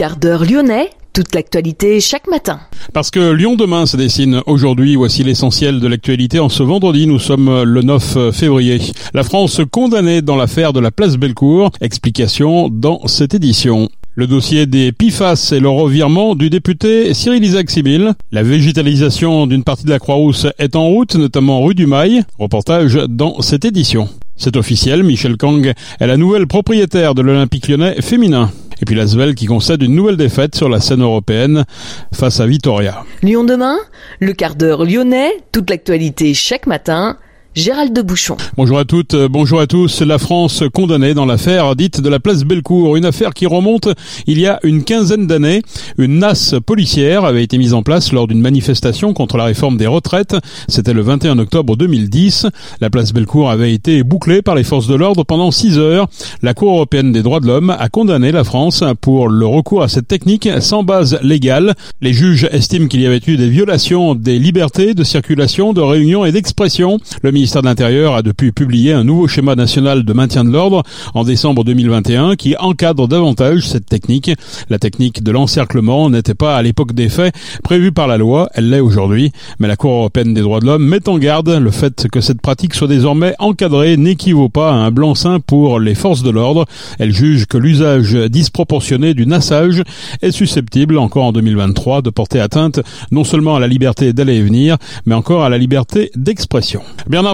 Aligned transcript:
Quart 0.00 0.16
d'heure 0.16 0.46
lyonnais, 0.46 0.88
toute 1.12 1.34
l'actualité 1.34 2.00
chaque 2.00 2.26
matin. 2.26 2.58
Parce 2.94 3.10
que 3.10 3.32
Lyon 3.32 3.54
demain 3.54 3.84
se 3.84 3.98
dessine 3.98 4.40
aujourd'hui, 4.46 4.96
voici 4.96 5.22
l'essentiel 5.24 5.78
de 5.78 5.86
l'actualité. 5.86 6.38
En 6.38 6.48
ce 6.48 6.62
vendredi, 6.62 7.06
nous 7.06 7.18
sommes 7.18 7.64
le 7.64 7.82
9 7.82 8.30
février. 8.32 8.80
La 9.12 9.24
France 9.24 9.60
condamnée 9.70 10.22
dans 10.22 10.36
l'affaire 10.36 10.72
de 10.72 10.80
la 10.80 10.90
place 10.90 11.18
Bellecour. 11.18 11.70
Explication 11.82 12.70
dans 12.70 13.06
cette 13.08 13.34
édition. 13.34 13.90
Le 14.14 14.26
dossier 14.26 14.64
des 14.64 14.90
PIFAS 14.90 15.52
et 15.52 15.60
le 15.60 15.68
revirement 15.68 16.34
du 16.34 16.48
député 16.48 17.12
Cyril 17.12 17.44
Isaac 17.44 17.68
Sibyl. 17.68 18.14
La 18.32 18.42
végétalisation 18.42 19.46
d'une 19.46 19.64
partie 19.64 19.84
de 19.84 19.90
la 19.90 19.98
Croix-Rousse 19.98 20.46
est 20.58 20.76
en 20.76 20.86
route, 20.86 21.14
notamment 21.14 21.62
rue 21.62 21.74
du 21.74 21.86
Mail. 21.86 22.24
Reportage 22.38 22.94
dans 23.06 23.42
cette 23.42 23.66
édition. 23.66 24.08
C'est 24.34 24.56
officiel, 24.56 25.02
Michel 25.02 25.36
Kang 25.36 25.74
est 26.00 26.06
la 26.06 26.16
nouvelle 26.16 26.46
propriétaire 26.46 27.14
de 27.14 27.20
l'Olympique 27.20 27.68
lyonnais 27.68 28.00
féminin. 28.00 28.50
Et 28.80 28.84
puis 28.84 28.94
l'Asvel 28.94 29.34
qui 29.34 29.46
concède 29.46 29.82
une 29.82 29.94
nouvelle 29.94 30.16
défaite 30.16 30.54
sur 30.54 30.68
la 30.68 30.80
scène 30.80 31.02
européenne 31.02 31.64
face 32.12 32.40
à 32.40 32.46
Vitoria. 32.46 33.04
Lyon 33.22 33.44
demain, 33.44 33.76
le 34.20 34.32
quart 34.32 34.54
d'heure 34.54 34.84
lyonnais, 34.84 35.32
toute 35.52 35.68
l'actualité 35.68 36.32
chaque 36.34 36.66
matin. 36.66 37.18
Gérald 37.56 37.92
de 37.92 38.00
Bouchon. 38.00 38.36
Bonjour 38.56 38.78
à 38.78 38.84
toutes, 38.84 39.14
euh, 39.14 39.28
bonjour 39.28 39.58
à 39.58 39.66
tous. 39.66 40.02
La 40.02 40.18
France 40.18 40.62
condamnée 40.72 41.14
dans 41.14 41.26
l'affaire 41.26 41.74
dite 41.74 42.00
de 42.00 42.08
la 42.08 42.20
place 42.20 42.44
Bellecour, 42.44 42.96
une 42.96 43.04
affaire 43.04 43.34
qui 43.34 43.44
remonte 43.44 43.88
il 44.28 44.38
y 44.38 44.46
a 44.46 44.60
une 44.62 44.84
quinzaine 44.84 45.26
d'années. 45.26 45.62
Une 45.98 46.20
nasse 46.20 46.54
policière 46.64 47.24
avait 47.24 47.42
été 47.42 47.58
mise 47.58 47.74
en 47.74 47.82
place 47.82 48.12
lors 48.12 48.28
d'une 48.28 48.40
manifestation 48.40 49.14
contre 49.14 49.36
la 49.36 49.42
réforme 49.42 49.78
des 49.78 49.88
retraites. 49.88 50.36
C'était 50.68 50.92
le 50.92 51.02
21 51.02 51.40
octobre 51.40 51.76
2010. 51.76 52.46
La 52.80 52.88
place 52.88 53.12
Bellecour 53.12 53.50
avait 53.50 53.74
été 53.74 54.04
bouclée 54.04 54.42
par 54.42 54.54
les 54.54 54.62
forces 54.62 54.86
de 54.86 54.94
l'ordre 54.94 55.24
pendant 55.24 55.50
six 55.50 55.76
heures. 55.76 56.06
La 56.42 56.54
Cour 56.54 56.74
européenne 56.74 57.10
des 57.10 57.24
droits 57.24 57.40
de 57.40 57.48
l'homme 57.48 57.70
a 57.76 57.88
condamné 57.88 58.30
la 58.30 58.44
France 58.44 58.84
pour 59.00 59.28
le 59.28 59.46
recours 59.46 59.82
à 59.82 59.88
cette 59.88 60.06
technique 60.06 60.48
sans 60.60 60.84
base 60.84 61.18
légale. 61.20 61.74
Les 62.00 62.12
juges 62.12 62.48
estiment 62.52 62.86
qu'il 62.86 63.00
y 63.00 63.06
avait 63.06 63.20
eu 63.26 63.36
des 63.36 63.48
violations 63.48 64.14
des 64.14 64.38
libertés 64.38 64.94
de 64.94 65.02
circulation, 65.02 65.72
de 65.72 65.80
réunion 65.80 66.24
et 66.24 66.30
d'expression. 66.30 67.00
Ministère 67.40 67.62
de 67.62 67.68
l'Intérieur 67.68 68.16
a 68.16 68.20
depuis 68.20 68.52
publié 68.52 68.92
un 68.92 69.02
nouveau 69.02 69.26
schéma 69.26 69.54
national 69.54 70.04
de 70.04 70.12
maintien 70.12 70.44
de 70.44 70.50
l'ordre 70.50 70.82
en 71.14 71.24
décembre 71.24 71.64
2021 71.64 72.36
qui 72.36 72.54
encadre 72.58 73.08
davantage 73.08 73.66
cette 73.66 73.86
technique. 73.86 74.30
La 74.68 74.78
technique 74.78 75.22
de 75.22 75.30
l'encerclement 75.30 76.10
n'était 76.10 76.34
pas 76.34 76.54
à 76.54 76.60
l'époque 76.60 76.92
des 76.92 77.08
faits 77.08 77.34
prévue 77.64 77.92
par 77.92 78.08
la 78.08 78.18
loi, 78.18 78.50
elle 78.52 78.68
l'est 78.68 78.80
aujourd'hui, 78.80 79.32
mais 79.58 79.68
la 79.68 79.76
Cour 79.76 79.92
européenne 79.92 80.34
des 80.34 80.42
droits 80.42 80.60
de 80.60 80.66
l'homme 80.66 80.86
met 80.86 81.08
en 81.08 81.16
garde 81.16 81.48
le 81.48 81.70
fait 81.70 82.08
que 82.08 82.20
cette 82.20 82.42
pratique 82.42 82.74
soit 82.74 82.88
désormais 82.88 83.34
encadrée 83.38 83.96
n'équivaut 83.96 84.50
pas 84.50 84.72
à 84.72 84.74
un 84.74 84.90
blanc-seing 84.90 85.40
pour 85.40 85.80
les 85.80 85.94
forces 85.94 86.22
de 86.22 86.28
l'ordre. 86.28 86.66
Elle 86.98 87.14
juge 87.14 87.46
que 87.46 87.56
l'usage 87.56 88.12
disproportionné 88.12 89.14
du 89.14 89.24
nassage 89.24 89.82
est 90.20 90.30
susceptible, 90.30 90.98
encore 90.98 91.24
en 91.24 91.32
2023, 91.32 92.02
de 92.02 92.10
porter 92.10 92.38
atteinte 92.38 92.80
non 93.10 93.24
seulement 93.24 93.56
à 93.56 93.60
la 93.60 93.66
liberté 93.66 94.12
d'aller 94.12 94.34
et 94.34 94.42
venir, 94.42 94.76
mais 95.06 95.14
encore 95.14 95.42
à 95.42 95.48
la 95.48 95.56
liberté 95.56 96.10
d'expression. 96.16 96.82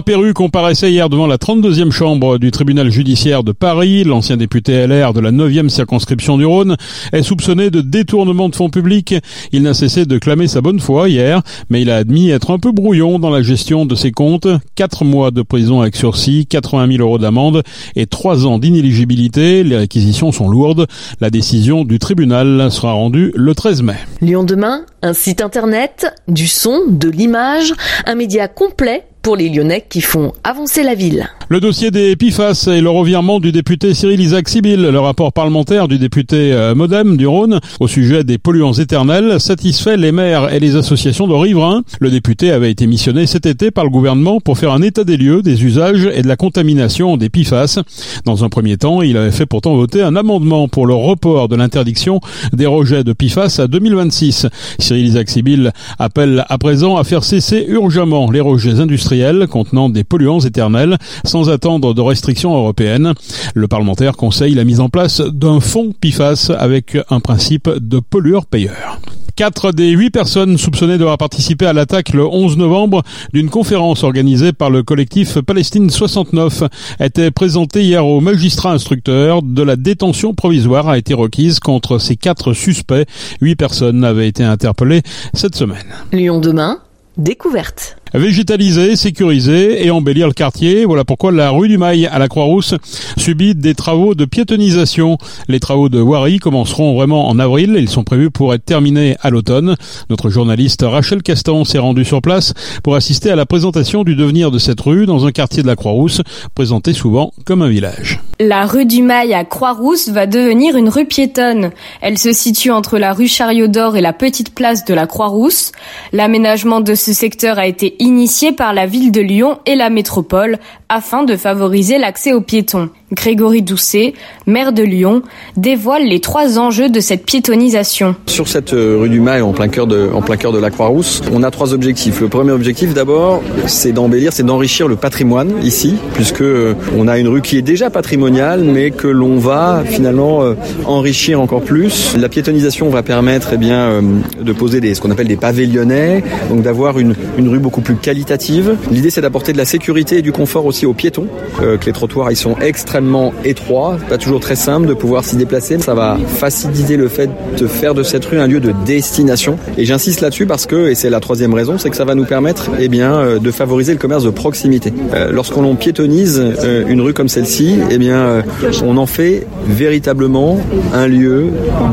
Perru 0.01 0.33
comparaissait 0.33 0.91
hier 0.91 1.09
devant 1.09 1.27
la 1.27 1.37
32e 1.37 1.91
chambre 1.91 2.37
du 2.37 2.51
tribunal 2.51 2.89
judiciaire 2.89 3.43
de 3.43 3.51
Paris. 3.51 4.03
L'ancien 4.03 4.37
député 4.37 4.85
LR 4.85 5.13
de 5.13 5.19
la 5.19 5.31
9e 5.31 5.69
circonscription 5.69 6.37
du 6.37 6.45
Rhône 6.45 6.75
est 7.13 7.23
soupçonné 7.23 7.69
de 7.69 7.81
détournement 7.81 8.49
de 8.49 8.55
fonds 8.55 8.69
publics. 8.69 9.15
Il 9.51 9.63
n'a 9.63 9.73
cessé 9.73 10.05
de 10.05 10.17
clamer 10.17 10.47
sa 10.47 10.61
bonne 10.61 10.79
foi 10.79 11.09
hier, 11.09 11.41
mais 11.69 11.81
il 11.81 11.89
a 11.89 11.97
admis 11.97 12.29
être 12.29 12.51
un 12.51 12.59
peu 12.59 12.71
brouillon 12.71 13.19
dans 13.19 13.29
la 13.29 13.41
gestion 13.41 13.85
de 13.85 13.95
ses 13.95 14.11
comptes. 14.11 14.47
Quatre 14.75 15.03
mois 15.03 15.31
de 15.31 15.41
prison 15.41 15.81
avec 15.81 15.95
sursis, 15.95 16.45
80 16.45 16.97
000 16.97 17.03
euros 17.03 17.17
d'amende 17.17 17.63
et 17.95 18.05
trois 18.05 18.45
ans 18.45 18.59
d'inéligibilité. 18.59 19.63
Les 19.63 19.77
réquisitions 19.77 20.31
sont 20.31 20.49
lourdes. 20.49 20.87
La 21.21 21.29
décision 21.29 21.83
du 21.83 21.99
tribunal 21.99 22.71
sera 22.71 22.91
rendue 22.91 23.31
le 23.35 23.55
13 23.55 23.81
mai. 23.81 23.95
Lyon 24.21 24.43
demain, 24.43 24.85
un 25.01 25.13
site 25.13 25.41
internet, 25.41 26.13
du 26.27 26.47
son, 26.47 26.81
de 26.87 27.09
l'image, 27.09 27.73
un 28.05 28.15
média 28.15 28.47
complet 28.47 29.05
pour 29.27 29.35
les 29.35 29.49
Lyonnais 29.49 29.83
qui 29.89 29.99
font 29.99 30.31
avancer 30.45 30.83
la 30.83 30.95
ville. 30.95 31.27
Le 31.49 31.59
dossier 31.59 31.91
des 31.91 32.15
PIFAS 32.15 32.69
et 32.71 32.79
le 32.79 32.89
revirement 32.89 33.41
du 33.41 33.51
député 33.51 33.93
Cyril 33.93 34.21
Isaac 34.21 34.47
Sibyl, 34.47 34.81
le 34.81 34.99
rapport 35.01 35.33
parlementaire 35.33 35.89
du 35.89 35.97
député 35.97 36.53
euh, 36.53 36.73
Modem 36.75 37.17
du 37.17 37.27
Rhône 37.27 37.59
au 37.81 37.89
sujet 37.89 38.23
des 38.23 38.37
polluants 38.37 38.71
éternels 38.71 39.41
satisfait 39.41 39.97
les 39.97 40.13
maires 40.13 40.53
et 40.53 40.61
les 40.61 40.77
associations 40.77 41.27
de 41.27 41.33
riverains. 41.33 41.83
Le 41.99 42.09
député 42.09 42.51
avait 42.51 42.71
été 42.71 42.87
missionné 42.87 43.25
cet 43.25 43.45
été 43.45 43.69
par 43.69 43.83
le 43.83 43.89
gouvernement 43.89 44.39
pour 44.39 44.57
faire 44.57 44.71
un 44.71 44.81
état 44.81 45.03
des 45.03 45.17
lieux 45.17 45.41
des 45.41 45.61
usages 45.65 46.09
et 46.13 46.21
de 46.21 46.27
la 46.29 46.37
contamination 46.37 47.17
des 47.17 47.27
PIFAS. 47.27 47.79
Dans 48.23 48.45
un 48.45 48.49
premier 48.49 48.77
temps, 48.77 49.01
il 49.01 49.17
avait 49.17 49.31
fait 49.31 49.45
pourtant 49.45 49.75
voter 49.75 50.03
un 50.03 50.15
amendement 50.15 50.69
pour 50.69 50.87
le 50.87 50.93
report 50.93 51.49
de 51.49 51.57
l'interdiction 51.57 52.21
des 52.53 52.65
rejets 52.65 53.03
de 53.03 53.11
PIFAS 53.11 53.59
à 53.59 53.67
2026. 53.67 54.47
Cyril 54.79 55.07
Isaac 55.07 55.29
Sibyl 55.29 55.73
appelle 55.99 56.45
à 56.47 56.57
présent 56.57 56.95
à 56.95 57.03
faire 57.03 57.25
cesser 57.25 57.65
urgemment 57.67 58.31
les 58.31 58.39
rejets 58.39 58.79
industriels 58.79 59.16
contenant 59.47 59.89
des 59.89 60.03
polluants 60.03 60.39
éternels 60.39 60.97
sans 61.25 61.49
attendre 61.49 61.93
de 61.93 62.01
restrictions 62.01 62.55
européennes. 62.55 63.13
Le 63.53 63.67
parlementaire 63.67 64.15
conseille 64.15 64.55
la 64.55 64.63
mise 64.63 64.79
en 64.79 64.89
place 64.89 65.21
d'un 65.21 65.59
fonds 65.59 65.93
PIFAS 65.99 66.51
avec 66.57 66.97
un 67.09 67.19
principe 67.19 67.69
de 67.69 67.99
pollueur-payeur. 67.99 68.99
Quatre 69.37 69.71
des 69.71 69.91
huit 69.91 70.09
personnes 70.09 70.57
soupçonnées 70.57 70.97
d'avoir 70.97 71.19
participé 71.19 71.67
à 71.67 71.73
l'attaque 71.73 72.09
le 72.09 72.25
11 72.25 72.57
novembre 72.57 73.03
d'une 73.33 73.51
conférence 73.51 74.03
organisée 74.03 74.51
par 74.51 74.71
le 74.71 74.81
collectif 74.81 75.39
Palestine 75.41 75.91
69 75.91 76.63
étaient 76.99 77.29
présentées 77.29 77.83
hier 77.83 78.03
au 78.03 78.19
magistrat 78.19 78.71
instructeur. 78.71 79.43
De 79.43 79.61
la 79.61 79.75
détention 79.75 80.33
provisoire 80.33 80.89
a 80.89 80.97
été 80.97 81.13
requise 81.13 81.59
contre 81.59 81.99
ces 81.99 82.15
quatre 82.15 82.53
suspects. 82.53 83.05
Huit 83.39 83.55
personnes 83.55 84.03
avaient 84.03 84.27
été 84.27 84.43
interpellées 84.43 85.03
cette 85.35 85.55
semaine. 85.55 85.85
Lyon 86.11 86.39
demain, 86.39 86.79
découverte. 87.17 87.96
Végétaliser, 88.13 88.95
sécuriser 88.95 89.85
et 89.85 89.91
embellir 89.91 90.27
le 90.27 90.33
quartier. 90.33 90.85
Voilà 90.85 91.03
pourquoi 91.03 91.31
la 91.31 91.49
rue 91.49 91.67
du 91.67 91.77
Mail 91.77 92.09
à 92.11 92.19
la 92.19 92.27
Croix-Rousse 92.27 92.75
subit 93.17 93.55
des 93.55 93.75
travaux 93.75 94.15
de 94.15 94.25
piétonisation. 94.25 95.17
Les 95.47 95.59
travaux 95.59 95.89
de 95.89 95.99
voirie 95.99 96.39
commenceront 96.39 96.95
vraiment 96.95 97.27
en 97.27 97.39
avril. 97.39 97.75
Ils 97.77 97.89
sont 97.89 98.03
prévus 98.03 98.31
pour 98.31 98.53
être 98.53 98.65
terminés 98.65 99.15
à 99.21 99.29
l'automne. 99.29 99.75
Notre 100.09 100.29
journaliste 100.29 100.83
Rachel 100.87 101.21
Castan 101.21 101.65
s'est 101.65 101.79
rendue 101.79 102.05
sur 102.05 102.21
place 102.21 102.53
pour 102.83 102.95
assister 102.95 103.31
à 103.31 103.35
la 103.35 103.45
présentation 103.45 104.03
du 104.03 104.15
devenir 104.15 104.51
de 104.51 104.59
cette 104.59 104.81
rue 104.81 105.05
dans 105.05 105.25
un 105.25 105.31
quartier 105.31 105.61
de 105.61 105.67
la 105.67 105.75
Croix-Rousse, 105.75 106.21
présenté 106.55 106.93
souvent 106.93 107.31
comme 107.45 107.61
un 107.61 107.69
village. 107.69 108.21
La 108.39 108.65
rue 108.65 108.85
du 108.85 109.01
Mail 109.01 109.33
à 109.33 109.45
Croix-Rousse 109.45 110.09
va 110.09 110.27
devenir 110.27 110.77
une 110.77 110.89
rue 110.89 111.05
piétonne. 111.05 111.71
Elle 112.01 112.17
se 112.17 112.33
situe 112.33 112.71
entre 112.71 112.97
la 112.97 113.13
rue 113.13 113.27
Chariot 113.27 113.67
d'Or 113.67 113.97
et 113.97 114.01
la 114.01 114.13
petite 114.13 114.53
place 114.53 114.85
de 114.85 114.93
la 114.93 115.07
Croix-Rousse. 115.07 115.71
L'aménagement 116.13 116.81
de 116.81 116.93
ce 116.93 117.13
secteur 117.13 117.57
a 117.57 117.67
été 117.67 117.96
initié 117.99 118.51
par 118.51 118.73
la 118.73 118.85
ville 118.85 119.11
de 119.11 119.21
Lyon 119.21 119.59
et 119.65 119.75
la 119.75 119.89
métropole 119.89 120.57
afin 120.89 121.23
de 121.23 121.35
favoriser 121.35 121.97
l'accès 121.97 122.33
aux 122.33 122.41
piétons. 122.41 122.89
Grégory 123.13 123.61
Doucet, 123.61 124.13
maire 124.47 124.73
de 124.73 124.83
Lyon, 124.83 125.21
dévoile 125.55 126.03
les 126.07 126.19
trois 126.19 126.59
enjeux 126.59 126.89
de 126.89 126.99
cette 126.99 127.25
piétonisation. 127.25 128.15
Sur 128.25 128.49
cette 128.49 128.73
euh, 128.73 128.97
rue 128.99 129.07
du 129.09 129.21
Mail, 129.21 129.43
en 129.43 129.53
plein 129.53 129.69
cœur 129.69 129.87
de, 129.87 130.09
en 130.13 130.21
plein 130.21 130.35
cœur 130.35 130.51
de 130.51 130.59
la 130.59 130.69
Croix-Rousse, 130.69 131.21
on 131.31 131.41
a 131.41 131.49
trois 131.49 131.73
objectifs. 131.73 132.19
Le 132.19 132.27
premier 132.27 132.51
objectif, 132.51 132.93
d'abord, 132.93 133.41
c'est 133.65 133.93
d'embellir, 133.93 134.33
c'est 134.33 134.43
d'enrichir 134.43 134.89
le 134.89 134.97
patrimoine 134.97 135.53
ici, 135.63 135.95
puisque 136.15 136.41
euh, 136.41 136.73
on 136.97 137.07
a 137.07 137.17
une 137.17 137.29
rue 137.29 137.41
qui 137.41 137.57
est 137.57 137.61
déjà 137.61 137.89
patrimoniale, 137.89 138.63
mais 138.63 138.91
que 138.91 139.07
l'on 139.07 139.37
va 139.37 139.83
finalement 139.85 140.43
euh, 140.43 140.55
enrichir 140.83 141.39
encore 141.39 141.61
plus. 141.61 142.17
La 142.17 142.27
piétonisation 142.27 142.89
va 142.89 143.03
permettre, 143.03 143.51
eh 143.53 143.57
bien, 143.57 144.01
de 144.37 144.53
poser 144.53 144.81
des, 144.81 144.93
ce 144.93 144.99
qu'on 145.01 145.11
appelle 145.11 145.29
des 145.29 145.37
pavés 145.37 145.65
lyonnais, 145.65 146.23
donc 146.49 146.61
d'avoir 146.61 146.99
une, 146.99 147.15
une 147.37 147.47
rue 147.47 147.59
beaucoup 147.59 147.81
plus 147.81 147.86
qualitative. 147.95 148.75
L'idée, 148.91 149.09
c'est 149.09 149.21
d'apporter 149.21 149.53
de 149.53 149.57
la 149.57 149.65
sécurité 149.65 150.17
et 150.17 150.21
du 150.21 150.31
confort 150.31 150.65
aussi 150.65 150.85
aux 150.85 150.93
piétons, 150.93 151.27
que 151.59 151.85
les 151.85 151.91
trottoirs 151.91 152.31
ils 152.31 152.35
sont 152.35 152.55
extrêmement 152.59 153.33
étroits, 153.43 153.97
pas 154.09 154.17
toujours 154.17 154.39
très 154.39 154.55
simple 154.55 154.87
de 154.87 154.93
pouvoir 154.93 155.23
s'y 155.25 155.35
déplacer. 155.35 155.79
Ça 155.79 155.93
va 155.93 156.17
faciliter 156.27 156.97
le 156.97 157.07
fait 157.07 157.29
de 157.57 157.67
faire 157.67 157.93
de 157.93 158.03
cette 158.03 158.25
rue 158.25 158.39
un 158.39 158.47
lieu 158.47 158.59
de 158.59 158.73
destination. 158.85 159.57
Et 159.77 159.85
j'insiste 159.85 160.21
là-dessus 160.21 160.45
parce 160.45 160.65
que, 160.65 160.89
et 160.89 160.95
c'est 160.95 161.09
la 161.09 161.19
troisième 161.19 161.53
raison, 161.53 161.77
c'est 161.77 161.89
que 161.89 161.95
ça 161.95 162.05
va 162.05 162.15
nous 162.15 162.25
permettre 162.25 162.69
eh 162.79 162.87
bien, 162.87 163.37
de 163.39 163.51
favoriser 163.51 163.93
le 163.93 163.99
commerce 163.99 164.23
de 164.23 164.29
proximité. 164.29 164.93
Euh, 165.13 165.31
Lorsqu'on 165.31 165.75
piétonise 165.75 166.41
euh, 166.41 166.85
une 166.87 167.01
rue 167.01 167.13
comme 167.13 167.27
celle-ci, 167.27 167.75
eh 167.89 167.97
bien, 167.97 168.17
euh, 168.17 168.41
on 168.83 168.97
en 168.97 169.05
fait 169.05 169.45
véritablement 169.67 170.59
un 170.93 171.07
lieu 171.07 171.47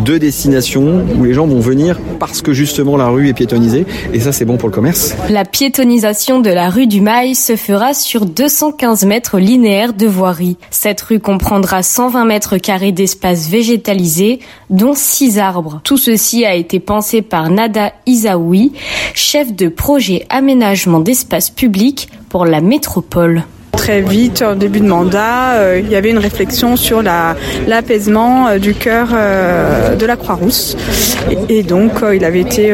de 0.05 0.19
destination 0.19 1.05
où 1.19 1.25
les 1.25 1.35
gens 1.35 1.47
vont 1.47 1.61
venir 1.61 1.99
parce 2.19 2.43
que 2.43 2.53
justement 2.53 2.97
la 2.97 3.09
rue 3.09 3.29
est 3.29 3.33
piétonisée. 3.33 3.87
Et 4.13 4.21
ça, 4.21 4.33
c'est 4.33 4.45
bon 4.45 4.57
pour 4.57 4.69
le 4.69 4.75
commerce. 4.75 5.15
La 5.31 5.45
piétonisation 5.85 6.41
de 6.41 6.49
la 6.49 6.71
rue 6.71 6.87
du 6.87 7.03
Mail 7.03 7.37
se 7.37 7.57
fera 7.57 7.93
sur 7.93 8.25
215 8.25 9.05
mètres 9.05 9.39
linéaires 9.39 9.93
de 9.93 10.07
voirie. 10.07 10.57
Cette 10.71 11.03
rue 11.03 11.21
comprendra 11.21 11.83
120 11.83 12.25
mètres 12.25 12.57
carrés 12.57 12.91
d'espace 12.91 13.51
végétalisé, 13.51 14.41
dont 14.71 14.95
6 14.95 15.39
arbres. 15.39 15.83
Tout 15.85 15.99
ceci 15.99 16.47
a 16.47 16.55
été 16.55 16.81
pensé 16.81 17.21
par 17.21 17.51
Nada 17.51 17.93
Isaoui, 18.07 18.73
chef 19.13 19.53
de 19.53 19.69
projet 19.69 20.25
aménagement 20.31 21.01
d'espace 21.01 21.51
public 21.51 22.09
pour 22.31 22.47
la 22.47 22.63
métropole. 22.63 23.43
Très 23.77 24.01
vite, 24.01 24.43
au 24.43 24.55
début 24.55 24.81
de 24.81 24.87
mandat, 24.87 25.79
il 25.79 25.89
y 25.89 25.97
avait 25.97 26.11
une 26.11 26.19
réflexion 26.19 26.77
sur 26.77 27.03
l'apaisement 27.03 28.57
du 28.59 28.75
cœur 28.75 29.09
de 29.09 30.07
la 30.07 30.17
Croix-Rousse. 30.17 30.77
Et, 31.49 31.63
donc, 31.63 31.93
il 32.15 32.25
avait 32.25 32.41
été 32.41 32.73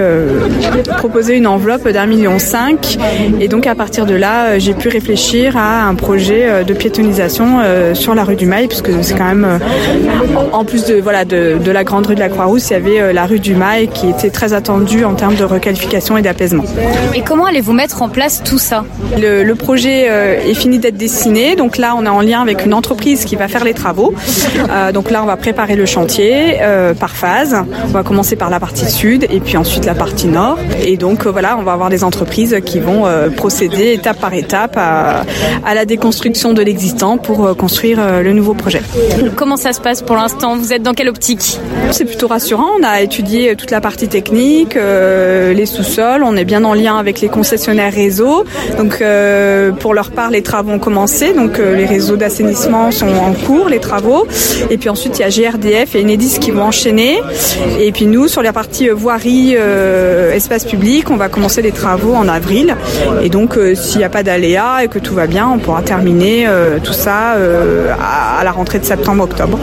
proposé 0.99 1.37
une 1.37 1.47
enveloppe 1.47 1.89
d'un 1.89 2.07
million 2.07 2.39
cinq. 2.39 2.99
Et 3.41 3.49
donc, 3.49 3.67
à 3.67 3.75
partir 3.75 4.07
de 4.07 4.15
là, 4.15 4.59
j'ai 4.59 4.75
pu 4.75 4.89
réfléchir 4.89 5.57
à 5.57 5.85
un 5.85 5.95
projet 5.95 6.65
de 6.65 6.75
piétonisation 6.75 7.61
sur 7.95 8.15
la 8.15 8.25
rue 8.25 8.37
du 8.37 8.47
Mail, 8.47 8.69
puisque 8.69 8.91
c'est 9.03 9.15
quand 9.17 9.25
même, 9.25 9.59
en 10.53 10.65
plus 10.65 10.85
de, 10.85 11.01
voilà, 11.01 11.25
de, 11.25 11.59
de 11.63 11.71
la 11.71 11.85
grande 11.85 12.07
rue 12.07 12.15
de 12.15 12.21
la 12.21 12.29
Croix-Rousse, 12.29 12.71
il 12.71 12.73
y 12.75 12.77
avait 12.77 13.13
la 13.13 13.27
rue 13.27 13.41
du 13.41 13.55
Mail 13.55 13.89
qui 13.89 14.09
était 14.09 14.31
très 14.31 14.53
attendue 14.53 15.05
en 15.05 15.15
termes 15.15 15.35
de 15.35 15.45
requalification 15.45 16.17
et 16.17 16.23
d'apaisement. 16.23 16.65
Et 17.15 17.23
comment 17.23 17.47
allez-vous 17.47 17.73
mettre 17.73 18.03
en 18.03 18.09
place 18.09 18.43
tout 18.45 18.59
ça? 18.59 18.85
Le, 19.17 19.53
projet 19.55 20.07
euh, 20.09 20.41
est 20.41 20.55
fini 20.55 20.79
d'être 20.79 20.90
dessiné, 20.93 21.57
donc 21.57 21.77
là 21.77 21.95
on 21.97 22.05
est 22.05 22.09
en 22.09 22.21
lien 22.21 22.41
avec 22.41 22.65
une 22.65 22.75
entreprise 22.75 23.25
qui 23.25 23.37
va 23.37 23.49
faire 23.49 23.65
les 23.65 23.75
travaux. 23.75 24.15
Euh, 24.71 24.93
donc 24.93 25.11
là 25.11 25.23
on 25.23 25.27
va 25.27 25.37
préparer 25.37 25.77
le 25.77 25.87
chantier 25.87 26.59
euh, 26.61 26.95
par 26.95 27.17
phase. 27.17 27.57
On 27.85 27.89
va 27.89 28.03
commencer 28.03 28.37
par 28.37 28.51
la 28.51 28.61
partie 28.61 28.91
sud 28.91 29.27
et 29.31 29.41
puis 29.41 29.57
ensuite 29.57 29.85
la 29.85 29.95
partie 29.95 30.27
nord. 30.27 30.59
Et 30.85 30.97
donc 30.97 31.27
voilà, 31.27 31.57
on 31.59 31.63
va 31.63 31.73
avoir 31.73 31.91
des 31.91 32.05
entreprises 32.05 32.57
qui 32.65 32.81
vont 32.81 33.05
procéder 33.37 33.93
étape 33.93 34.19
par 34.19 34.35
étape 34.35 34.77
à, 34.77 35.25
à 35.65 35.75
la 35.75 35.85
déconstruction 35.85 36.53
de 36.53 36.63
l'existant 36.63 37.19
pour 37.19 37.57
construire 37.57 38.01
le 38.23 38.33
nouveau 38.33 38.55
projet. 38.55 38.83
Comment 39.37 39.57
ça 39.57 39.73
se 39.73 39.81
passe 39.81 40.03
pour 40.03 40.17
l'instant? 40.17 40.57
Vous 40.57 40.73
êtes 40.73 40.83
dans 40.83 40.95
quelle 40.95 41.09
optique? 41.09 41.59
C'est 41.91 42.05
plutôt 42.05 42.27
rassurant. 42.27 42.69
On 42.81 42.83
a 42.83 43.01
étudié 43.01 43.57
toute 43.57 43.71
la 43.71 43.81
partie 43.81 44.09
technique, 44.09 44.75
les 44.75 45.67
sous-sols. 45.67 46.23
On 46.23 46.37
est 46.37 46.45
bien 46.45 46.65
en 46.65 46.75
lien 46.75 46.97
avec 46.97 47.21
les 47.21 47.29
concessionnaires 47.29 47.93
réseau. 47.93 48.45
Donc 48.79 49.01
euh, 49.01 49.73
pour 49.73 49.95
leur 49.95 50.11
part, 50.11 50.31
les 50.31 50.43
travaux 50.43 50.73
ont 50.73 50.79
commencé. 50.81 51.33
Donc 51.33 51.59
euh, 51.59 51.77
les 51.77 51.87
réseaux 51.87 52.17
d'assainissement 52.17 52.91
sont 52.91 53.09
en 53.09 53.33
cours, 53.33 53.69
les 53.69 53.79
travaux. 53.79 54.27
Et 54.71 54.79
puis 54.79 54.89
ensuite, 54.89 55.19
il 55.19 55.23
y 55.23 55.25
a 55.25 55.51
GRDF 55.51 55.95
et 55.95 56.03
Enedis 56.03 56.39
qui 56.41 56.51
vont 56.51 56.65
enchaîner. 56.65 57.21
Et 57.79 57.93
puis 57.93 58.07
nous, 58.07 58.27
sur 58.27 58.43
la 58.43 58.53
partie 58.53 58.89
euh, 58.89 58.95
voirie, 58.95 59.55
espace 60.35 60.65
public, 60.65 61.11
on 61.11 61.17
va 61.17 61.29
commencer 61.29 61.63
les 61.63 61.73
travaux 61.73 62.15
en 62.15 62.29
avril. 62.29 62.77
Et 63.23 63.29
donc, 63.29 63.59
s'il 63.75 63.99
n'y 63.99 64.05
a 64.05 64.09
pas 64.09 64.23
d'aléas 64.23 64.83
et 64.85 64.89
que 64.89 64.99
tout 64.99 65.15
va 65.15 65.27
bien, 65.27 65.49
on 65.49 65.59
pourra 65.59 65.83
terminer 65.83 66.47
tout 66.83 66.93
ça 66.93 67.37
à 68.01 68.43
la 68.43 68.53
rentrée 68.53 68.79
de 68.79 68.85
septembre-octobre. 68.85 69.59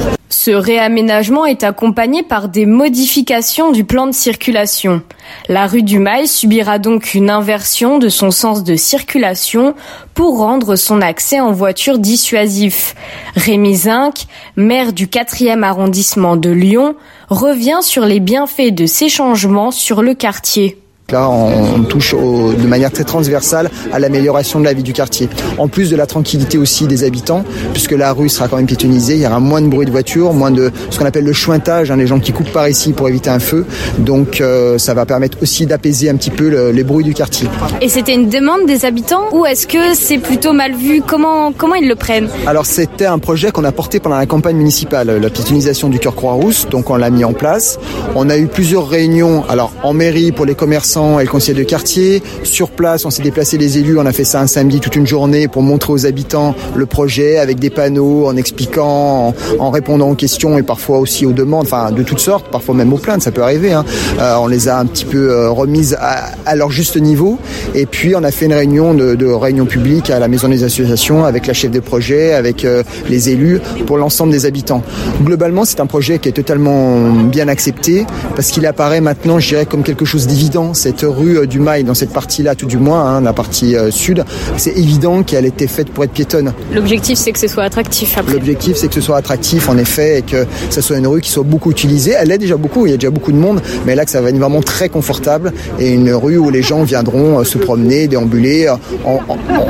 Ce 0.48 0.54
réaménagement 0.54 1.46
est 1.46 1.66
accompagné 1.66 2.24
par 2.24 2.48
des 2.48 2.66
modifications 2.66 3.74
du 3.74 3.84
plan 3.84 4.08
de 4.08 4.14
circulation. 4.14 5.02
La 5.50 5.68
rue 5.68 5.84
du 5.84 6.00
Mail 6.00 6.26
subira 6.26 6.80
donc 6.80 7.14
une 7.16 7.30
inversion 7.30 8.00
de 8.00 8.08
son 8.08 8.32
sens 8.32 8.64
de 8.64 8.78
circulation 8.78 9.76
pour 10.14 10.38
rendre 10.38 10.78
son 10.78 11.02
accès 11.02 11.42
en 11.42 11.52
voiture 11.52 12.00
dissuasif. 12.00 12.96
Rémi 13.36 13.76
Zinc, 13.76 14.24
maire 14.56 14.94
du 14.94 15.08
4e 15.08 15.64
arrondissement 15.64 16.38
de 16.38 16.50
Lyon, 16.50 16.96
revient 17.28 17.80
sur 17.82 18.06
les 18.06 18.22
bienfaits 18.22 18.74
de 18.74 18.86
ces 18.86 19.10
changements 19.10 19.72
sur 19.72 20.02
le 20.02 20.14
quartier. 20.14 20.78
Là, 21.13 21.30
on, 21.30 21.83
touche 21.83 22.13
de 22.13 22.68
manière 22.68 22.92
très 22.92 23.06
transversale 23.06 23.69
à 23.94 24.00
l'amélioration 24.00 24.59
de 24.59 24.65
la 24.65 24.74
vie 24.74 24.83
du 24.83 24.92
quartier. 24.92 25.30
En 25.57 25.69
plus 25.69 25.89
de 25.89 25.95
la 25.95 26.06
tranquillité 26.06 26.57
aussi 26.57 26.86
des 26.86 27.06
habitants, 27.06 27.45
puisque 27.71 27.94
la 27.94 28.12
rue 28.12 28.27
sera 28.27 28.50
quand 28.50 28.57
même 28.57 28.65
piétonisée, 28.65 29.15
il 29.15 29.21
y 29.21 29.25
aura 29.25 29.39
moins 29.39 29.62
de 29.62 29.68
bruit 29.68 29.86
de 29.86 29.92
voiture, 29.92 30.33
moins 30.33 30.51
de 30.51 30.69
ce 30.89 31.00
qu'on 31.00 31.06
appelle 31.06 31.24
le 31.24 31.31
chointage, 31.31 31.92
hein, 31.92 31.95
les 31.95 32.07
gens 32.07 32.19
qui 32.19 32.33
coupent 32.33 32.51
par 32.51 32.68
ici 32.68 32.92
pour 32.92 33.07
éviter 33.07 33.30
un 33.30 33.39
feu. 33.39 33.65
Donc 34.00 34.42
euh, 34.42 34.77
ça 34.77 34.94
va 34.94 35.06
permettre 35.06 35.38
aussi 35.42 35.65
d'apaiser 35.65 36.09
un 36.09 36.18
petit 36.18 36.30
peu 36.30 36.71
les 36.71 36.83
bruits 36.83 37.06
du 37.06 37.13
quartier. 37.13 37.48
Et 37.80 37.88
c'était 37.88 38.13
une 38.13 38.27
demande 38.27 38.65
des 38.68 38.83
habitants 38.83 39.30
ou 39.31 39.45
est-ce 39.45 39.65
que 39.65 39.94
c'est 39.94 40.18
plutôt 40.18 40.51
mal 40.51 40.75
vu? 40.75 41.01
Comment, 41.07 41.53
comment 41.53 41.75
ils 41.75 41.88
le 41.88 41.95
prennent? 41.95 42.27
Alors 42.45 42.65
c'était 42.65 43.06
un 43.06 43.19
projet 43.19 43.51
qu'on 43.51 43.63
a 43.63 43.71
porté 43.71 44.01
pendant 44.01 44.18
la 44.18 44.25
campagne 44.25 44.57
municipale, 44.57 45.21
la 45.21 45.30
piétonisation 45.30 45.88
du 45.88 46.00
cœur 46.00 46.15
Croix-Rousse, 46.15 46.68
donc 46.69 46.89
on 46.89 46.98
l'a 46.98 47.12
mis 47.12 47.24
en 47.24 47.31
place. 47.31 47.80
On 48.15 48.30
a 48.30 48.38
eu 48.38 48.48
plusieurs 48.48 48.89
réunions, 48.89 49.45
alors 49.48 49.71
en 49.83 49.94
mairie 49.94 50.33
pour 50.33 50.45
les 50.45 50.56
commerçants, 50.56 50.97
et 51.20 51.24
le 51.24 51.30
conseil 51.30 51.54
de 51.54 51.64
quartier. 51.64 52.24
Sur 52.44 52.72
place, 52.72 53.06
on 53.06 53.10
s'est 53.10 53.22
déplacé 53.22 53.58
les 53.58 53.78
élus, 53.78 54.00
on 54.00 54.06
a 54.06 54.12
fait 54.12 54.24
ça 54.24 54.42
un 54.42 54.48
samedi 54.48 54.80
toute 54.80 54.96
une 54.96 55.06
journée 55.06 55.48
pour 55.48 55.62
montrer 55.62 55.94
aux 55.94 56.06
habitants 56.06 56.56
le 56.76 56.86
projet 56.86 57.38
avec 57.38 57.60
des 57.60 57.70
panneaux, 57.70 58.28
en 58.28 58.36
expliquant, 58.36 59.34
en, 59.60 59.70
répondant 59.70 60.10
aux 60.10 60.16
questions 60.16 60.58
et 60.58 60.64
parfois 60.64 60.98
aussi 60.98 61.26
aux 61.26 61.34
demandes, 61.34 61.66
enfin 61.66 61.92
de 61.92 62.02
toutes 62.02 62.20
sortes, 62.20 62.48
parfois 62.52 62.74
même 62.74 62.92
aux 62.94 62.98
plaintes, 62.98 63.22
ça 63.22 63.32
peut 63.32 63.44
arriver. 63.44 63.74
Hein. 63.74 63.86
Euh, 64.20 64.36
on 64.40 64.48
les 64.48 64.70
a 64.70 64.80
un 64.80 64.86
petit 64.86 65.06
peu 65.06 65.30
euh, 65.30 65.52
remises 65.52 65.98
à, 66.00 66.56
leur 66.56 66.72
juste 66.72 66.98
niveau. 67.00 67.38
Et 67.76 67.86
puis 67.86 68.16
on 68.16 68.24
a 68.24 68.32
fait 68.32 68.46
une 68.46 68.54
réunion 68.54 68.94
de, 68.94 69.26
réunion 69.26 69.66
publique 69.66 70.10
à 70.10 70.20
la 70.20 70.28
maison 70.28 70.48
des 70.48 70.64
associations 70.64 71.26
avec 71.26 71.46
la 71.46 71.54
chef 71.54 71.70
de 71.70 71.80
projet, 71.80 72.34
avec 72.34 72.66
euh, 72.66 72.82
les 73.10 73.30
élus 73.30 73.60
pour 73.86 73.98
l'ensemble 73.98 74.32
des 74.32 74.46
habitants. 74.46 74.82
Globalement, 75.24 75.66
c'est 75.66 75.80
un 75.80 75.86
projet 75.86 76.18
qui 76.18 76.30
est 76.30 76.34
totalement 76.34 77.12
bien 77.12 77.48
accepté 77.48 78.06
parce 78.36 78.50
qu'il 78.50 78.66
apparaît 78.66 79.02
maintenant, 79.02 79.40
je 79.40 79.50
dirais, 79.50 79.66
comme 79.66 79.84
quelque 79.84 80.06
chose 80.06 80.28
d'évident 80.28 80.74
cette 80.88 81.01
rue 81.01 81.39
euh, 81.39 81.45
du 81.45 81.60
Mail, 81.60 81.84
dans 81.84 81.94
cette 81.94 82.13
partie-là, 82.13 82.56
tout 82.56 82.66
du 82.66 82.78
moins, 82.78 83.04
hein, 83.04 83.22
la 83.22 83.34
partie 83.34 83.75
euh, 83.75 83.92
sud, 83.92 84.24
c'est 84.56 84.72
évident 84.78 85.22
qu'elle 85.22 85.45
était 85.45 85.68
faite 85.68 85.89
pour 85.89 86.06
être 86.06 86.13
piétonne. 86.13 86.54
L'objectif, 86.74 87.18
c'est 87.18 87.34
que 87.34 87.39
ce 87.39 87.50
soit 87.50 87.66
attractif 87.66 88.18
L'objectif, 88.31 88.78
c'est 88.78 88.88
que 88.88 88.94
ce 88.94 89.01
soit 89.01 89.18
attractif, 89.18 89.68
en 89.68 89.78
effet, 89.78 90.19
et 90.19 90.22
que 90.22 90.45
ce 90.69 90.80
soit 90.80 90.98
une 90.98 91.07
rue 91.07 91.19
qui 91.19 91.30
soit 91.30 91.44
beaucoup 91.44 91.72
utilisée. 91.72 92.13
Elle 92.18 92.31
est 92.31 92.38
déjà 92.38 92.56
beaucoup, 92.56 92.86
il 92.86 92.92
y 92.92 92.94
a 92.94 92.98
déjà 92.98 93.10
beaucoup 93.10 93.34
de 93.34 93.38
monde, 93.38 93.62
mais 93.86 93.95
là, 93.95 94.06
que 94.06 94.12
ça 94.12 94.22
va 94.22 94.30
être 94.30 94.38
vraiment 94.38 94.62
très 94.62 94.88
confortable 94.88 95.51
et 95.78 95.89
une 95.89 96.13
rue 96.13 96.38
où 96.38 96.50
les 96.50 96.62
gens 96.62 96.84
viendront 96.84 97.39
euh, 97.39 97.44
se 97.44 97.57
promener, 97.57 98.07
déambuler. 98.07 98.74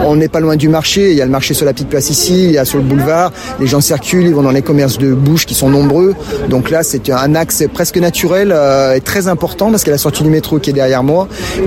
On 0.05 0.15
n'est 0.15 0.27
pas 0.27 0.39
loin 0.39 0.55
du 0.55 0.69
marché, 0.69 1.11
il 1.11 1.17
y 1.17 1.21
a 1.21 1.25
le 1.25 1.31
marché 1.31 1.55
sur 1.55 1.65
la 1.65 1.73
petite 1.73 1.89
place 1.89 2.11
ici, 2.11 2.43
il 2.43 2.51
y 2.51 2.57
a 2.59 2.65
sur 2.65 2.77
le 2.77 2.83
boulevard, 2.83 3.31
les 3.59 3.65
gens 3.65 3.81
circulent, 3.81 4.27
ils 4.27 4.35
vont 4.35 4.43
dans 4.43 4.51
les 4.51 4.61
commerces 4.61 4.99
de 4.99 5.13
bouche 5.13 5.47
qui 5.47 5.55
sont 5.55 5.69
nombreux. 5.69 6.13
Donc 6.49 6.69
là, 6.69 6.83
c'est 6.83 7.09
un 7.09 7.33
axe 7.33 7.63
presque 7.73 7.97
naturel 7.97 8.55
et 8.95 9.01
très 9.01 9.27
important 9.27 9.71
parce 9.71 9.83
qu'il 9.83 9.89
y 9.89 9.93
a 9.93 9.95
la 9.95 9.99
sortie 9.99 10.21
du 10.21 10.29
métro 10.29 10.59
qui 10.59 10.69
est 10.69 10.73
derrière 10.73 11.03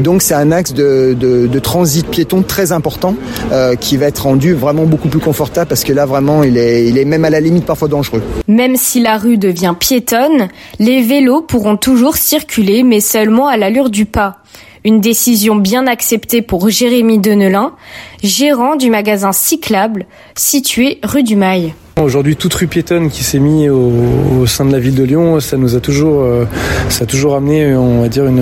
donc 0.00 0.22
c'est 0.22 0.34
un 0.34 0.52
axe 0.52 0.72
de, 0.72 1.58
transit 1.62 2.06
piéton 2.06 2.42
très 2.42 2.72
important 2.72 3.14
euh, 3.52 3.74
qui 3.74 3.96
va 3.96 4.06
être 4.06 4.24
rendu 4.24 4.54
vraiment 4.54 4.84
beaucoup 4.84 5.08
plus 5.08 5.20
confortable 5.20 5.68
parce 5.68 5.84
que 5.84 5.92
là 5.92 6.06
vraiment 6.06 6.42
il 6.42 6.56
est, 6.56 7.04
même 7.04 7.24
à 7.24 7.30
la 7.30 7.40
limite 7.40 7.66
parfois 7.66 7.88
dangereux. 7.88 8.22
Même 8.48 8.76
si 8.76 9.00
la 9.00 9.18
rue 9.18 9.38
devient 9.38 9.74
piétonne, 9.78 10.48
les 10.78 11.02
vélos 11.02 11.42
pourront 11.42 11.76
toujours 11.76 12.16
circuler 12.16 12.82
mais 12.82 13.00
seulement 13.00 13.48
à 13.48 13.56
l'allure 13.56 13.90
du 13.90 14.06
pas. 14.06 14.38
Une 14.84 15.00
décision 15.00 15.56
bien 15.56 15.86
acceptée 15.86 16.40
pour 16.40 16.70
Jérémy 16.70 17.18
Denelin, 17.18 17.72
gérant 18.22 18.76
du 18.76 18.90
magasin 18.90 19.32
cyclable 19.32 20.06
situé 20.34 20.98
rue 21.02 21.22
du 21.22 21.36
Mail. 21.36 21.74
Aujourd'hui, 22.02 22.34
toute 22.34 22.54
rue 22.54 22.66
piétonne 22.66 23.10
qui 23.10 23.22
s'est 23.22 23.38
mise 23.38 23.68
au, 23.68 24.46
sein 24.46 24.64
de 24.64 24.72
la 24.72 24.78
ville 24.78 24.94
de 24.94 25.02
Lyon, 25.02 25.38
ça 25.40 25.58
nous 25.58 25.76
a 25.76 25.80
toujours, 25.80 26.22
euh, 26.22 26.46
ça 26.88 27.04
a 27.04 27.06
toujours 27.06 27.34
amené, 27.36 27.74
on 27.74 28.00
va 28.00 28.08
dire, 28.08 28.26
une, 28.26 28.40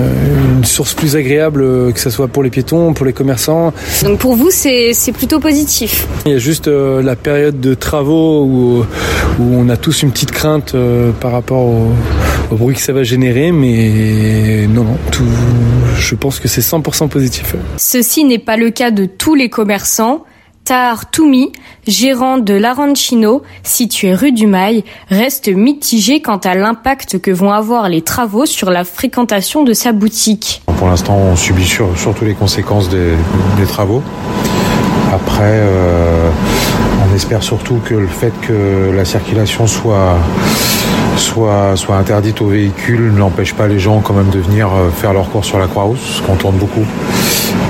source 0.62 0.95
plus 0.95 1.17
agréable, 1.17 1.62
euh, 1.62 1.91
que 1.91 1.99
ce 1.99 2.09
soit 2.09 2.29
pour 2.29 2.45
les 2.45 2.50
piétons, 2.50 2.93
pour 2.93 3.05
les 3.05 3.12
commerçants. 3.12 3.73
Donc 4.05 4.21
pour 4.21 4.37
vous, 4.37 4.50
c'est 4.50 5.12
plutôt 5.12 5.41
positif. 5.41 6.07
Il 6.27 6.33
y 6.33 6.35
a 6.37 6.38
juste 6.38 6.69
euh, 6.69 7.03
la 7.03 7.17
période 7.17 7.59
de 7.59 7.75
travaux 7.75 8.45
où, 8.45 8.85
on 9.41 9.69
a 9.69 9.77
tous 9.77 10.03
une 10.03 10.12
petite 10.12 10.31
crainte 10.31 10.75
par 11.21 11.33
rapport 11.33 11.65
au, 11.65 11.93
au, 12.50 12.57
bruit 12.57 12.77
que 12.77 12.83
ça 12.83 12.93
va 12.93 13.03
générer, 13.03 13.50
mais 13.53 14.67
non, 14.69 14.85
non, 14.85 14.99
tout, 15.11 15.25
je 15.97 16.15
pense 16.15 16.38
que 16.38 16.49
c'est 16.49 16.61
100% 16.61 17.09
positif. 17.09 17.55
Ceci 17.77 18.25
n'est 18.25 18.38
pas 18.38 18.57
le 18.57 18.71
cas 18.71 18.91
de 18.91 19.05
tous 19.05 19.35
les 19.35 19.49
commerçants. 19.49 20.25
Tahar 20.69 21.11
Toumi, 21.11 21.51
gérant 21.87 22.37
de 22.37 22.53
l'Arancino, 22.53 23.41
situé 23.63 24.13
rue 24.13 24.33
du 24.33 24.47
Mail, 24.47 24.83
reste 25.09 25.49
mitigé 25.49 26.21
quant 26.21 26.37
à 26.37 26.55
l'impact 26.55 27.21
que 27.21 27.31
vont 27.31 27.53
avoir 27.53 27.89
les 27.89 28.03
travaux 28.03 28.45
sur 28.45 28.71
la 28.71 28.85
fréquentation 28.85 29.65
de 29.65 29.73
sa 29.73 29.93
boutique. 29.93 30.61
Pour 30.77 30.89
l'instant, 30.89 31.17
on 31.17 31.37
subit 31.37 31.65
surtout 31.65 32.27
les 32.27 32.35
conséquences 32.35 32.91
des, 32.91 33.17
travaux. 33.67 34.03
Après, 35.11 35.41
euh, 35.55 36.31
espère 37.19 37.43
surtout 37.43 37.81
que 37.85 37.95
le 37.95 38.07
fait 38.07 38.33
que 38.47 38.93
la 38.95 39.05
circulation 39.05 39.67
soit 39.67 40.17
soit, 41.19 41.77
soit 41.77 41.97
interdite 41.97 42.41
aux 42.41 42.47
véhicules 42.47 43.13
n'empêche 43.13 43.53
pas 43.53 43.67
les 43.67 43.81
gens 43.81 44.01
quand 44.01 44.15
même 44.15 44.31
de 44.31 44.39
venir 44.39 44.69
euh, 44.69 44.91
faire 44.91 45.13
leur 45.13 45.29
cours 45.29 45.45
sur 45.45 45.59
la 45.59 45.67
Croix-Rousse, 45.67 46.23
qu'on 46.25 46.37
tourne 46.37 46.57
beaucoup. 46.57 46.87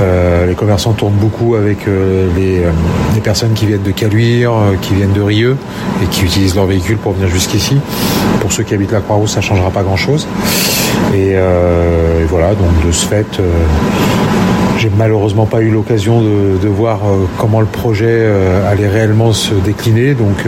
Euh, 0.02 0.46
les 0.46 0.54
commerçants 0.54 0.92
tournent 0.92 1.14
beaucoup 1.14 1.54
avec 1.54 1.88
euh, 1.88 2.28
les, 2.36 3.20
personnes 3.22 3.54
qui 3.54 3.64
viennent 3.64 3.82
de 3.82 3.90
Caluire, 3.90 4.52
qui 4.82 4.94
viennent 4.94 5.12
de 5.12 5.22
Rieux 5.22 5.56
et 6.02 6.06
qui 6.06 6.24
utilisent 6.24 6.54
leur 6.54 6.66
véhicule 6.66 6.98
pour 6.98 7.12
venir 7.12 7.28
jusqu'ici. 7.28 7.78
Pour 8.40 8.52
ceux 8.52 8.64
qui 8.64 8.74
habitent 8.74 8.92
la 8.92 9.00
Croix-Rousse, 9.00 9.32
ça 9.32 9.40
ne 9.40 9.44
changera 9.44 9.70
pas 9.70 9.82
grand-chose. 9.82 10.28
Et, 11.14 11.34
voilà, 12.28 12.54
donc 12.54 12.86
de 12.86 12.92
ce 12.92 13.06
fait, 13.06 13.40
malheureusement 14.96 15.46
pas 15.46 15.62
eu 15.62 15.70
l'occasion 15.70 16.22
de, 16.22 16.68
voir 16.68 17.00
comment 17.38 17.60
le 17.60 17.66
projet 17.66 18.26
allait 18.70 18.88
réellement 18.88 19.32
se 19.32 19.54
décliner. 19.54 20.14
Donc 20.14 20.46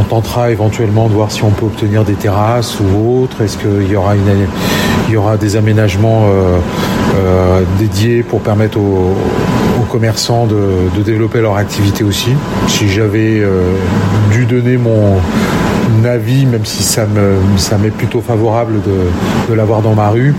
on 0.00 0.04
tentera 0.04 0.50
éventuellement 0.50 1.08
de 1.08 1.12
voir 1.12 1.30
si 1.30 1.42
on 1.44 1.50
peut 1.50 1.66
obtenir 1.66 2.04
des 2.04 2.14
terrasses 2.14 2.78
ou 2.80 3.22
autre. 3.22 3.42
Est-ce 3.42 3.58
qu'il 3.58 3.90
y 3.90 3.96
aura, 3.96 4.14
il 4.16 5.12
y 5.12 5.16
aura 5.16 5.36
des 5.36 5.56
aménagements 5.56 6.24
euh, 6.24 6.58
euh, 7.16 7.62
dédiés 7.78 8.22
pour 8.22 8.40
permettre 8.40 8.78
aux, 8.78 9.16
commerçants 9.90 10.46
de, 10.46 11.02
développer 11.04 11.40
leur 11.40 11.56
activité 11.56 12.02
aussi? 12.02 12.30
Si 12.66 12.88
j'avais 12.88 13.42
dû 14.32 14.44
donner 14.44 14.76
mon 14.76 15.18
avis, 16.06 16.46
même 16.46 16.64
si 16.64 16.82
ça 16.82 17.06
me 17.06 17.38
ça 17.56 17.78
m'est 17.78 17.90
plutôt 17.90 18.20
favorable 18.20 18.82
de, 18.82 19.50
de 19.50 19.54
l'avoir 19.54 19.82
dans 19.82 19.94
ma 19.94 20.08
rue, 20.10 20.34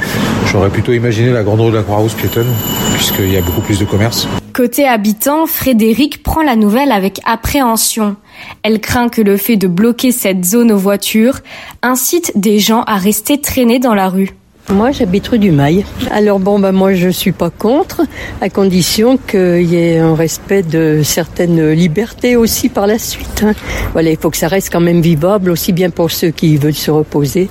j'aurais 0.51 0.69
plutôt 0.69 0.93
imaginé 0.93 1.31
la 1.31 1.43
grande 1.43 1.61
rue 1.61 1.71
de 1.71 1.77
la 1.77 1.83
Croix-Rousse 1.83 2.13
piétonne, 2.13 2.47
puisqu'il 2.95 3.31
y 3.31 3.37
a 3.37 3.41
beaucoup 3.41 3.61
plus 3.61 3.79
de 3.79 3.85
commerce. 3.85 4.27
Côté 4.53 4.87
habitant, 4.87 5.47
Frédéric 5.47 6.23
prend 6.23 6.41
la 6.41 6.55
nouvelle 6.55 6.93
avec 6.93 7.19
appréhension. 7.25 8.15
Elle 8.63 8.79
craint 8.79 9.09
que 9.09 9.21
le 9.21 9.35
fait 9.35 9.57
de 9.57 9.67
bloquer 9.67 10.13
cette 10.13 10.45
zone 10.45 10.71
aux 10.71 10.77
voitures 10.77 11.39
incite 11.81 12.31
des 12.35 12.59
gens 12.59 12.83
à 12.83 12.95
rester 12.95 13.41
traînés 13.41 13.79
dans 13.79 13.93
la 13.93 14.07
rue. 14.07 14.29
Moi, 14.69 14.91
j'habite 14.91 15.27
rue 15.27 15.37
du 15.37 15.51
Mail. 15.51 15.85
Alors 16.09 16.39
bon, 16.39 16.57
ben 16.57 16.71
moi, 16.71 16.95
je 16.95 17.09
suis 17.09 17.31
pas 17.31 17.51
contre, 17.51 18.01
à 18.41 18.49
condition 18.49 19.15
qu'il 19.17 19.61
y 19.61 19.75
ait 19.75 19.99
un 19.99 20.15
respect 20.15 20.63
de 20.63 21.01
certaines 21.03 21.71
libertés 21.71 22.35
aussi 22.35 22.69
par 22.69 22.87
la 22.87 22.97
suite. 22.97 23.43
Hein. 23.45 23.53
Voilà, 23.93 24.09
il 24.09 24.17
faut 24.17 24.31
que 24.31 24.37
ça 24.37 24.47
reste 24.47 24.71
quand 24.71 24.81
même 24.81 25.01
vivable, 25.01 25.51
aussi 25.51 25.71
bien 25.71 25.91
pour 25.91 26.09
ceux 26.09 26.31
qui 26.31 26.57
veulent 26.57 26.73
se 26.73 26.89
reposer 26.89 27.47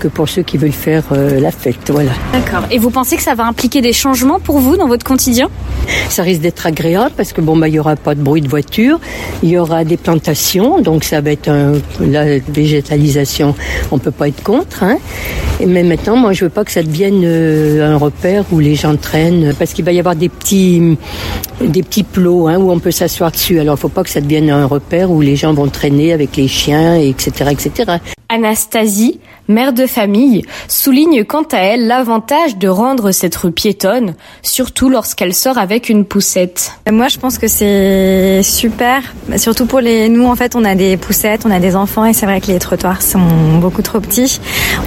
que 0.00 0.08
pour 0.08 0.28
ceux 0.28 0.42
qui 0.42 0.58
veulent 0.58 0.72
faire 0.72 1.04
euh, 1.12 1.40
la 1.40 1.50
fête. 1.50 1.90
Voilà. 1.90 2.12
D'accord. 2.34 2.68
Et 2.70 2.78
vous 2.78 2.90
pensez 2.90 3.16
que 3.16 3.22
ça 3.22 3.34
va 3.34 3.46
impliquer 3.46 3.80
des 3.80 3.94
changements 3.94 4.38
pour 4.38 4.58
vous 4.58 4.76
dans 4.76 4.88
votre 4.88 5.04
quotidien? 5.04 5.48
Ça 6.10 6.22
risque 6.22 6.42
d'être 6.42 6.66
agréable 6.66 7.12
parce 7.16 7.32
que 7.32 7.40
bon, 7.40 7.56
ben 7.56 7.68
il 7.68 7.74
y 7.74 7.78
aura 7.78 7.96
pas 7.96 8.14
de 8.14 8.20
bruit 8.20 8.42
de 8.42 8.48
voiture, 8.48 9.00
il 9.42 9.48
y 9.48 9.56
aura 9.56 9.84
des 9.84 9.96
plantations, 9.96 10.82
donc 10.82 11.04
ça 11.04 11.22
va 11.22 11.30
être 11.30 11.48
un, 11.48 11.72
la 11.98 12.38
végétalisation. 12.40 13.54
On 13.90 13.98
peut 13.98 14.10
pas 14.10 14.28
être 14.28 14.42
contre. 14.42 14.82
Hein. 14.82 14.98
Mais 15.66 15.82
maintenant, 15.82 16.16
moi, 16.16 16.32
je 16.32 16.44
veux 16.44 16.50
pas 16.50 16.64
que 16.64 16.70
ça 16.70 16.82
devienne 16.82 17.22
euh, 17.24 17.92
un 17.92 17.96
repère 17.96 18.44
où 18.52 18.60
les 18.60 18.76
gens 18.76 18.96
traînent, 18.96 19.54
parce 19.58 19.72
qu'il 19.72 19.84
va 19.84 19.92
y 19.92 19.98
avoir 19.98 20.14
des 20.14 20.28
petits, 20.28 20.96
des 21.60 21.82
petits 21.82 22.04
plots 22.04 22.46
hein, 22.46 22.58
où 22.58 22.70
on 22.70 22.78
peut 22.78 22.92
s'asseoir 22.92 23.32
dessus. 23.32 23.58
Alors, 23.58 23.76
il 23.76 23.80
faut 23.80 23.88
pas 23.88 24.04
que 24.04 24.10
ça 24.10 24.20
devienne 24.20 24.50
un 24.50 24.66
repère 24.66 25.10
où 25.10 25.20
les 25.20 25.34
gens 25.36 25.52
vont 25.52 25.68
traîner 25.68 26.12
avec 26.12 26.36
les 26.36 26.48
chiens, 26.48 26.94
etc., 26.96 27.50
etc. 27.50 27.96
Anastasie, 28.28 29.20
mère 29.48 29.72
de 29.72 29.86
famille, 29.86 30.44
souligne 30.68 31.24
quant 31.24 31.44
à 31.52 31.58
elle 31.58 31.86
l'avantage 31.86 32.56
de 32.58 32.68
rendre 32.68 33.10
cette 33.10 33.34
rue 33.34 33.50
piétonne, 33.50 34.14
surtout 34.42 34.88
lorsqu'elle 34.88 35.34
sort 35.34 35.58
avec 35.58 35.88
une 35.88 36.04
poussette. 36.04 36.72
Moi, 36.90 37.08
je 37.08 37.18
pense 37.18 37.38
que 37.38 37.48
c'est 37.48 38.42
super, 38.42 39.02
surtout 39.36 39.66
pour 39.66 39.80
les. 39.80 40.08
Nous, 40.08 40.26
en 40.26 40.36
fait, 40.36 40.54
on 40.54 40.64
a 40.64 40.74
des 40.74 40.96
poussettes, 40.96 41.44
on 41.46 41.50
a 41.50 41.60
des 41.60 41.76
enfants, 41.76 42.04
et 42.04 42.12
c'est 42.12 42.26
vrai 42.26 42.40
que 42.40 42.48
les 42.48 42.58
trottoirs 42.58 43.02
sont 43.02 43.58
beaucoup 43.60 43.82
trop 43.82 44.00
petits. 44.00 44.40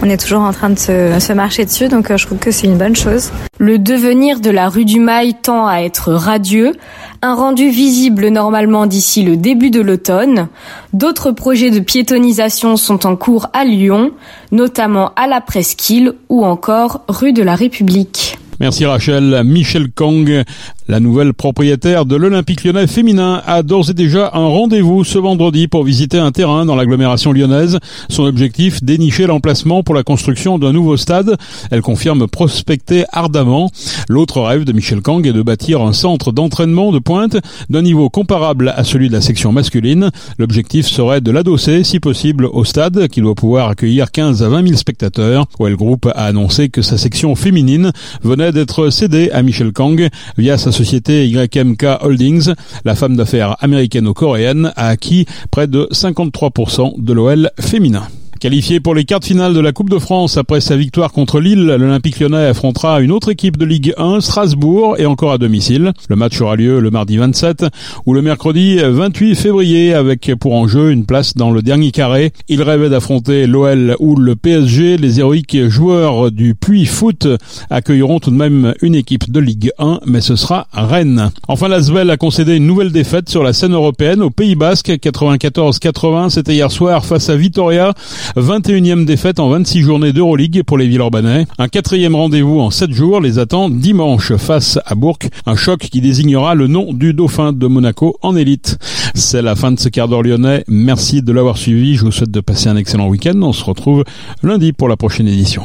On 0.03 0.09
est 0.09 0.17
toujours 0.17 0.41
en 0.41 0.53
train 0.53 0.69
de 0.69 0.79
se, 0.79 1.19
se 1.19 1.33
marcher 1.33 1.65
dessus, 1.65 1.87
donc 1.87 2.11
euh, 2.11 2.17
je 2.17 2.25
trouve 2.25 2.37
que 2.37 2.51
c'est 2.51 2.67
une 2.67 2.77
bonne 2.77 2.95
chose. 2.95 3.31
Le 3.57 3.79
devenir 3.79 4.39
de 4.39 4.49
la 4.49 4.69
rue 4.69 4.85
du 4.85 4.99
Mail 4.99 5.33
tend 5.41 5.67
à 5.67 5.81
être 5.81 6.13
radieux, 6.13 6.73
un 7.21 7.35
rendu 7.35 7.69
visible 7.69 8.27
normalement 8.29 8.85
d'ici 8.85 9.23
le 9.23 9.37
début 9.37 9.69
de 9.69 9.81
l'automne. 9.81 10.47
D'autres 10.93 11.31
projets 11.31 11.69
de 11.69 11.79
piétonisation 11.79 12.77
sont 12.77 13.05
en 13.05 13.15
cours 13.15 13.47
à 13.53 13.63
Lyon, 13.63 14.11
notamment 14.51 15.13
à 15.15 15.27
la 15.27 15.41
Presqu'île 15.41 16.13
ou 16.29 16.45
encore 16.45 17.01
rue 17.07 17.33
de 17.33 17.43
la 17.43 17.55
République. 17.55 18.37
Merci 18.59 18.85
Rachel. 18.85 19.41
Michel 19.43 19.91
Kang, 19.91 20.43
la 20.87 20.99
nouvelle 20.99 21.33
propriétaire 21.33 22.05
de 22.05 22.15
l'Olympique 22.15 22.63
lyonnais 22.63 22.87
féminin, 22.87 23.41
a 23.45 23.63
d'ores 23.63 23.89
et 23.89 23.93
déjà 23.93 24.31
un 24.33 24.47
rendez-vous 24.47 25.03
ce 25.03 25.17
vendredi 25.17 25.67
pour 25.67 25.83
visiter 25.83 26.17
un 26.17 26.31
terrain 26.31 26.65
dans 26.65 26.75
l'agglomération 26.75 27.31
lyonnaise. 27.31 27.79
Son 28.09 28.23
objectif, 28.23 28.83
dénicher 28.83 29.27
l'emplacement 29.27 29.83
pour 29.83 29.95
la 29.95 30.03
construction 30.03 30.59
d'un 30.59 30.73
nouveau 30.73 30.97
stade. 30.97 31.37
Elle 31.69 31.81
confirme 31.81 32.27
prospecter 32.27 33.05
ardemment. 33.11 33.71
L'autre 34.09 34.41
rêve 34.41 34.63
de 34.63 34.73
Michel 34.73 35.01
Kang 35.01 35.25
est 35.25 35.33
de 35.33 35.41
bâtir 35.41 35.81
un 35.81 35.93
centre 35.93 36.31
d'entraînement 36.31 36.91
de 36.91 36.99
pointe 36.99 37.37
d'un 37.69 37.81
niveau 37.81 38.09
comparable 38.09 38.73
à 38.75 38.83
celui 38.83 39.07
de 39.07 39.13
la 39.13 39.21
section 39.21 39.51
masculine. 39.51 40.09
L'objectif 40.37 40.87
serait 40.87 41.21
de 41.21 41.31
l'adosser, 41.31 41.83
si 41.83 41.99
possible, 41.99 42.45
au 42.45 42.65
stade, 42.65 43.07
qui 43.07 43.21
doit 43.21 43.35
pouvoir 43.35 43.69
accueillir 43.69 44.11
15 44.11 44.43
à 44.43 44.49
20 44.49 44.67
000 44.67 44.77
spectateurs. 44.77 45.45
Well 45.59 45.75
Group 45.75 46.07
a 46.07 46.25
annoncé 46.25 46.69
que 46.69 46.81
sa 46.81 46.97
section 46.97 47.35
féminine 47.35 47.91
venait 48.23 48.51
d'être 48.51 48.89
cédé 48.89 49.29
à 49.31 49.43
Michel 49.43 49.71
Kang 49.71 50.09
via 50.37 50.57
sa 50.57 50.70
société 50.71 51.27
YMK 51.27 51.85
Holdings. 52.01 52.53
La 52.85 52.95
femme 52.95 53.15
d'affaires 53.15 53.55
américaine-coréenne 53.59 54.71
a 54.75 54.87
acquis 54.87 55.25
près 55.51 55.67
de 55.67 55.87
53% 55.91 57.01
de 57.01 57.13
l'OL 57.13 57.51
féminin. 57.59 58.07
Qualifié 58.41 58.79
pour 58.79 58.95
les 58.95 59.05
quarts 59.05 59.19
de 59.19 59.25
finale 59.25 59.53
de 59.53 59.59
la 59.59 59.71
Coupe 59.71 59.91
de 59.91 59.99
France 59.99 60.35
après 60.35 60.61
sa 60.61 60.75
victoire 60.75 61.11
contre 61.11 61.39
Lille, 61.39 61.63
l'Olympique 61.63 62.19
lyonnais 62.19 62.47
affrontera 62.47 62.99
une 62.99 63.11
autre 63.11 63.29
équipe 63.29 63.55
de 63.55 63.65
Ligue 63.65 63.93
1, 63.99 64.19
Strasbourg, 64.19 64.95
et 64.97 65.05
encore 65.05 65.31
à 65.31 65.37
domicile. 65.37 65.93
Le 66.09 66.15
match 66.15 66.41
aura 66.41 66.55
lieu 66.55 66.79
le 66.79 66.89
mardi 66.89 67.17
27 67.17 67.67
ou 68.07 68.15
le 68.15 68.23
mercredi 68.23 68.79
28 68.81 69.35
février 69.35 69.93
avec 69.93 70.31
pour 70.39 70.55
enjeu 70.55 70.89
une 70.89 71.05
place 71.05 71.35
dans 71.35 71.51
le 71.51 71.61
dernier 71.61 71.91
carré. 71.91 72.33
Il 72.47 72.63
rêvait 72.63 72.89
d'affronter 72.89 73.45
l'OL 73.45 73.95
ou 73.99 74.15
le 74.15 74.35
PSG. 74.35 74.97
Les 74.97 75.19
héroïques 75.19 75.67
joueurs 75.67 76.31
du 76.31 76.55
Puy 76.55 76.87
Foot 76.87 77.27
accueilleront 77.69 78.19
tout 78.19 78.31
de 78.31 78.37
même 78.37 78.73
une 78.81 78.95
équipe 78.95 79.31
de 79.31 79.39
Ligue 79.39 79.69
1, 79.77 79.99
mais 80.07 80.21
ce 80.21 80.35
sera 80.35 80.65
Rennes. 80.73 81.29
Enfin, 81.47 81.67
l'Asvel 81.67 82.09
a 82.09 82.17
concédé 82.17 82.55
une 82.55 82.65
nouvelle 82.65 82.91
défaite 82.91 83.29
sur 83.29 83.43
la 83.43 83.53
scène 83.53 83.75
européenne 83.75 84.23
au 84.23 84.31
Pays 84.31 84.55
Basque, 84.55 84.89
94-80. 84.89 86.31
C'était 86.31 86.55
hier 86.55 86.71
soir 86.71 87.05
face 87.05 87.29
à 87.29 87.35
Vitoria. 87.35 87.93
21e 88.37 89.05
défaite 89.05 89.39
en 89.39 89.49
26 89.49 89.81
journées 89.81 90.13
d'Euroleague 90.13 90.63
pour 90.63 90.77
les 90.77 90.87
Villeurbanais. 90.87 91.47
Un 91.57 91.67
quatrième 91.67 92.15
rendez-vous 92.15 92.59
en 92.59 92.71
7 92.71 92.91
jours 92.91 93.19
les 93.19 93.39
attend 93.39 93.69
dimanche 93.69 94.35
face 94.35 94.79
à 94.85 94.95
Bourg. 94.95 95.19
Un 95.45 95.55
choc 95.55 95.79
qui 95.79 96.01
désignera 96.01 96.55
le 96.55 96.67
nom 96.67 96.93
du 96.93 97.13
dauphin 97.13 97.51
de 97.53 97.67
Monaco 97.67 98.17
en 98.21 98.35
élite. 98.35 98.77
C'est 99.15 99.41
la 99.41 99.55
fin 99.55 99.71
de 99.71 99.79
ce 99.79 99.89
quart 99.89 100.07
d'heure 100.07 100.23
lyonnais. 100.23 100.63
Merci 100.67 101.21
de 101.21 101.31
l'avoir 101.31 101.57
suivi. 101.57 101.95
Je 101.95 102.05
vous 102.05 102.11
souhaite 102.11 102.31
de 102.31 102.39
passer 102.39 102.69
un 102.69 102.77
excellent 102.77 103.07
week-end. 103.07 103.39
On 103.41 103.53
se 103.53 103.63
retrouve 103.63 104.03
lundi 104.43 104.71
pour 104.73 104.87
la 104.87 104.95
prochaine 104.95 105.27
édition. 105.27 105.63